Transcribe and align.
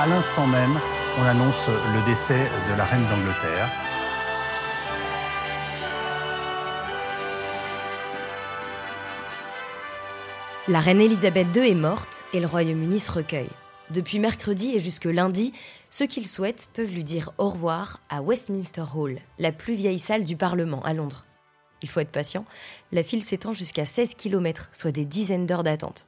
À 0.00 0.06
l'instant 0.06 0.46
même, 0.46 0.80
on 1.18 1.24
annonce 1.24 1.68
le 1.68 2.02
décès 2.06 2.48
de 2.70 2.74
la 2.74 2.86
reine 2.86 3.06
d'Angleterre. 3.06 3.68
La 10.68 10.80
reine 10.80 11.02
Elisabeth 11.02 11.54
II 11.54 11.68
est 11.68 11.74
morte 11.74 12.24
et 12.32 12.40
le 12.40 12.46
Royaume-Uni 12.46 12.98
se 12.98 13.12
recueille. 13.12 13.50
Depuis 13.90 14.20
mercredi 14.20 14.74
et 14.74 14.80
jusque 14.80 15.04
lundi, 15.04 15.52
ceux 15.90 16.06
qui 16.06 16.22
le 16.22 16.26
souhaitent 16.26 16.70
peuvent 16.72 16.94
lui 16.94 17.04
dire 17.04 17.32
au 17.36 17.50
revoir 17.50 18.00
à 18.08 18.22
Westminster 18.22 18.84
Hall, 18.94 19.18
la 19.38 19.52
plus 19.52 19.74
vieille 19.74 19.98
salle 19.98 20.24
du 20.24 20.34
Parlement 20.34 20.82
à 20.82 20.94
Londres. 20.94 21.26
Il 21.82 21.90
faut 21.90 22.00
être 22.00 22.10
patient, 22.10 22.46
la 22.90 23.02
file 23.02 23.22
s'étend 23.22 23.52
jusqu'à 23.52 23.84
16 23.84 24.14
km, 24.14 24.70
soit 24.72 24.92
des 24.92 25.04
dizaines 25.04 25.44
d'heures 25.44 25.62
d'attente. 25.62 26.06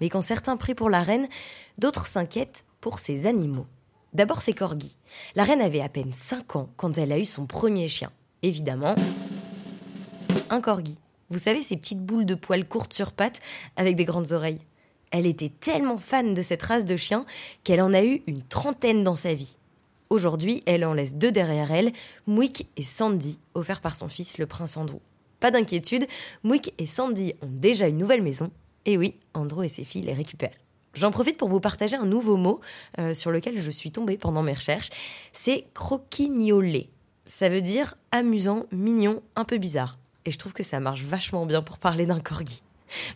Mais 0.00 0.08
quand 0.08 0.22
certains 0.22 0.56
prient 0.56 0.74
pour 0.74 0.88
la 0.88 1.02
reine, 1.02 1.28
d'autres 1.76 2.06
s'inquiètent 2.06 2.64
pour 2.84 2.98
ses 2.98 3.26
animaux. 3.26 3.64
D'abord 4.12 4.42
ses 4.42 4.52
corgis. 4.52 4.98
La 5.36 5.44
reine 5.44 5.62
avait 5.62 5.80
à 5.80 5.88
peine 5.88 6.12
5 6.12 6.56
ans 6.56 6.68
quand 6.76 6.98
elle 6.98 7.12
a 7.12 7.18
eu 7.18 7.24
son 7.24 7.46
premier 7.46 7.88
chien. 7.88 8.12
Évidemment, 8.42 8.94
un 10.50 10.60
corgi. 10.60 10.98
Vous 11.30 11.38
savez, 11.38 11.62
ces 11.62 11.78
petites 11.78 12.04
boules 12.04 12.26
de 12.26 12.34
poils 12.34 12.68
courtes 12.68 12.92
sur 12.92 13.12
pattes 13.12 13.40
avec 13.76 13.96
des 13.96 14.04
grandes 14.04 14.32
oreilles. 14.32 14.60
Elle 15.12 15.24
était 15.24 15.48
tellement 15.48 15.96
fan 15.96 16.34
de 16.34 16.42
cette 16.42 16.62
race 16.62 16.84
de 16.84 16.96
chien 16.96 17.24
qu'elle 17.62 17.80
en 17.80 17.94
a 17.94 18.04
eu 18.04 18.22
une 18.26 18.42
trentaine 18.42 19.02
dans 19.02 19.16
sa 19.16 19.32
vie. 19.32 19.56
Aujourd'hui, 20.10 20.62
elle 20.66 20.84
en 20.84 20.92
laisse 20.92 21.14
deux 21.14 21.32
derrière 21.32 21.72
elle, 21.72 21.90
Mwick 22.26 22.68
et 22.76 22.82
Sandy, 22.82 23.38
offerts 23.54 23.80
par 23.80 23.94
son 23.94 24.08
fils 24.08 24.36
le 24.36 24.44
prince 24.44 24.76
Andrew. 24.76 25.00
Pas 25.40 25.50
d'inquiétude, 25.50 26.06
Mwick 26.42 26.74
et 26.76 26.86
Sandy 26.86 27.32
ont 27.40 27.48
déjà 27.48 27.88
une 27.88 27.96
nouvelle 27.96 28.22
maison. 28.22 28.50
Et 28.84 28.98
oui, 28.98 29.16
Andrew 29.32 29.62
et 29.62 29.70
ses 29.70 29.84
filles 29.84 30.02
les 30.02 30.12
récupèrent. 30.12 30.63
J'en 30.94 31.10
profite 31.10 31.36
pour 31.36 31.48
vous 31.48 31.60
partager 31.60 31.96
un 31.96 32.06
nouveau 32.06 32.36
mot 32.36 32.60
euh, 32.98 33.14
sur 33.14 33.30
lequel 33.30 33.60
je 33.60 33.70
suis 33.70 33.90
tombée 33.90 34.16
pendant 34.16 34.42
mes 34.42 34.54
recherches. 34.54 34.90
C'est 35.32 35.66
croquignolet. 35.74 36.88
Ça 37.26 37.48
veut 37.48 37.62
dire 37.62 37.96
amusant, 38.12 38.66
mignon, 38.70 39.22
un 39.34 39.44
peu 39.44 39.58
bizarre. 39.58 39.98
Et 40.24 40.30
je 40.30 40.38
trouve 40.38 40.52
que 40.52 40.62
ça 40.62 40.80
marche 40.80 41.02
vachement 41.02 41.46
bien 41.46 41.62
pour 41.62 41.78
parler 41.78 42.06
d'un 42.06 42.20
corgi. 42.20 42.62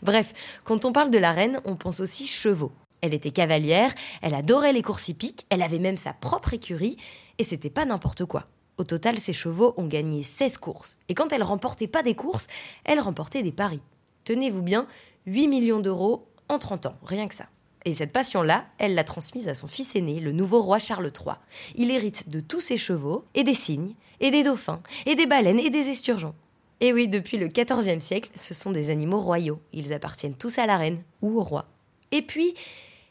Bref, 0.03 0.61
quand 0.65 0.85
on 0.85 0.93
parle 0.93 1.11
de 1.11 1.19
la 1.19 1.33
reine, 1.33 1.61
on 1.65 1.77
pense 1.77 2.01
aussi 2.01 2.27
chevaux. 2.27 2.73
Elle 3.01 3.15
était 3.15 3.31
cavalière, 3.31 3.95
elle 4.23 4.35
adorait 4.35 4.73
les 4.73 4.83
courses 4.83 5.09
hippiques, 5.09 5.47
elle 5.51 5.63
avait 5.63 5.79
même 5.79 5.97
sa 5.97 6.13
propre 6.13 6.55
écurie, 6.55 6.97
et 7.39 7.45
c'était 7.45 7.70
pas 7.70 7.85
n'importe 7.85 8.25
quoi. 8.25 8.47
Au 8.77 8.85
total, 8.85 9.19
ses 9.19 9.33
chevaux 9.33 9.75
ont 9.77 9.87
gagné 9.87 10.25
16 10.25 10.59
courses. 10.59 10.97
Et 11.09 11.15
quand 11.15 11.33
elle 11.33 11.42
remportait 11.42 11.87
pas 11.87 12.03
des 12.03 12.15
courses, 12.15 12.48
elle 12.85 12.98
remportait 13.01 13.42
des 13.42 13.53
paris. 13.53 13.83
Tenez-vous 14.25 14.63
bien, 14.63 14.87
8 15.27 15.48
millions 15.48 15.81
d'euros 15.81 16.27
en 16.48 16.59
30 16.59 16.87
ans, 16.87 16.98
rien 17.05 17.29
que 17.29 17.35
ça. 17.35 17.47
Et 17.84 17.95
cette 17.95 18.12
passion-là, 18.12 18.67
elle 18.79 18.95
l'a 18.95 19.05
transmise 19.05 19.48
à 19.48 19.55
son 19.55 19.69
fils 19.69 19.97
aîné, 19.97 20.20
le 20.20 20.33
nouveau 20.33 20.63
roi 20.63 20.79
Charles 20.79 21.13
III. 21.14 21.36
Il 21.75 21.91
hérite 21.91 22.29
de 22.29 22.41
tous 22.41 22.61
ses 22.61 22.77
chevaux, 22.77 23.25
et 23.35 23.45
des 23.45 23.55
cygnes, 23.55 23.95
et 24.20 24.30
des 24.30 24.42
dauphins, 24.42 24.83
et 25.07 25.14
des 25.14 25.27
baleines, 25.27 25.58
et 25.58 25.70
des 25.70 25.89
esturgeons. 25.89 26.35
Et 26.80 26.92
oui, 26.92 27.08
depuis 27.08 27.39
le 27.39 27.48
XIVe 27.48 28.01
siècle, 28.01 28.30
ce 28.36 28.55
sont 28.55 28.70
des 28.70 28.91
animaux 28.91 29.20
royaux. 29.20 29.61
Ils 29.73 29.92
appartiennent 29.92 30.35
tous 30.35 30.58
à 30.58 30.67
la 30.67 30.77
reine 30.77 31.02
ou 31.23 31.41
au 31.41 31.42
roi. 31.42 31.67
Et 32.13 32.23
puis, 32.23 32.55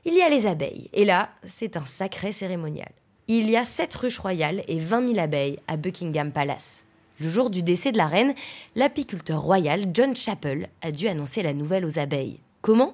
il 0.05 0.13
y 0.13 0.21
a 0.21 0.29
les 0.29 0.45
abeilles. 0.45 0.89
Et 0.93 1.03
là, 1.03 1.29
c'est 1.45 1.75
un 1.75 1.85
sacré 1.85 2.31
cérémonial. 2.31 2.91
Il 3.27 3.49
y 3.49 3.57
a 3.57 3.65
sept 3.65 3.93
ruches 3.93 4.19
royales 4.19 4.63
et 4.69 4.79
20 4.79 5.09
000 5.09 5.19
abeilles 5.19 5.59
à 5.67 5.75
Buckingham 5.75 6.31
Palace. 6.31 6.85
Le 7.19 7.27
jour 7.27 7.49
du 7.49 7.61
décès 7.61 7.91
de 7.91 7.97
la 7.97 8.07
reine, 8.07 8.33
l'apiculteur 8.75 9.41
royal 9.41 9.87
John 9.93 10.15
Chappell 10.15 10.69
a 10.81 10.91
dû 10.91 11.09
annoncer 11.09 11.43
la 11.43 11.53
nouvelle 11.53 11.83
aux 11.83 11.99
abeilles. 11.99 12.39
Comment? 12.61 12.93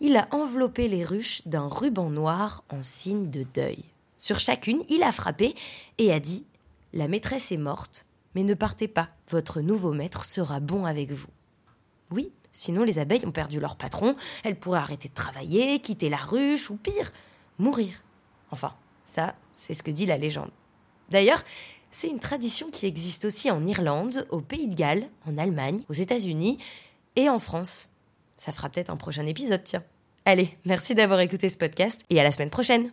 Il 0.00 0.16
a 0.16 0.28
enveloppé 0.30 0.86
les 0.86 1.04
ruches 1.04 1.46
d'un 1.46 1.66
ruban 1.66 2.08
noir 2.08 2.62
en 2.70 2.82
signe 2.82 3.30
de 3.30 3.42
deuil. 3.42 3.84
Sur 4.16 4.38
chacune, 4.38 4.84
il 4.88 5.02
a 5.02 5.10
frappé 5.10 5.54
et 5.98 6.12
a 6.12 6.20
dit 6.20 6.44
La 6.92 7.08
maîtresse 7.08 7.50
est 7.50 7.56
morte, 7.56 8.06
mais 8.34 8.44
ne 8.44 8.54
partez 8.54 8.86
pas, 8.86 9.08
votre 9.28 9.60
nouveau 9.60 9.92
maître 9.92 10.24
sera 10.24 10.60
bon 10.60 10.84
avec 10.84 11.10
vous. 11.10 11.28
Oui, 12.12 12.30
sinon 12.52 12.84
les 12.84 13.00
abeilles 13.00 13.26
ont 13.26 13.32
perdu 13.32 13.58
leur 13.58 13.76
patron, 13.76 14.14
elles 14.44 14.58
pourraient 14.58 14.78
arrêter 14.78 15.08
de 15.08 15.14
travailler, 15.14 15.80
quitter 15.80 16.08
la 16.08 16.16
ruche 16.16 16.70
ou 16.70 16.76
pire, 16.76 17.10
mourir. 17.58 18.02
Enfin, 18.52 18.74
ça, 19.04 19.34
c'est 19.52 19.74
ce 19.74 19.82
que 19.82 19.90
dit 19.90 20.06
la 20.06 20.16
légende. 20.16 20.50
D'ailleurs, 21.10 21.42
c'est 21.90 22.08
une 22.08 22.20
tradition 22.20 22.70
qui 22.70 22.86
existe 22.86 23.24
aussi 23.24 23.50
en 23.50 23.66
Irlande, 23.66 24.26
au 24.30 24.40
Pays 24.40 24.68
de 24.68 24.74
Galles, 24.74 25.08
en 25.26 25.38
Allemagne, 25.38 25.82
aux 25.88 25.94
États-Unis 25.94 26.58
et 27.16 27.28
en 27.28 27.40
France. 27.40 27.90
Ça 28.38 28.52
fera 28.52 28.68
peut-être 28.70 28.90
un 28.90 28.96
prochain 28.96 29.26
épisode, 29.26 29.62
tiens. 29.64 29.82
Allez, 30.24 30.56
merci 30.64 30.94
d'avoir 30.94 31.20
écouté 31.20 31.48
ce 31.48 31.58
podcast 31.58 32.02
et 32.10 32.20
à 32.20 32.22
la 32.22 32.32
semaine 32.32 32.50
prochaine. 32.50 32.90